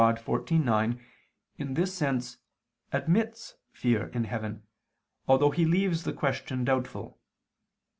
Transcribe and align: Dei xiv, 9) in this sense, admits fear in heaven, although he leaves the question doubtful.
Dei 0.01 0.15
xiv, 0.19 0.63
9) 0.63 0.99
in 1.59 1.75
this 1.75 1.93
sense, 1.93 2.37
admits 2.91 3.57
fear 3.71 4.07
in 4.07 4.23
heaven, 4.23 4.63
although 5.27 5.51
he 5.51 5.63
leaves 5.63 6.05
the 6.05 6.11
question 6.13 6.65
doubtful. 6.65 7.19